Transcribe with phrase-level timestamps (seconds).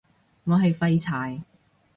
[0.45, 1.43] 我係廢柴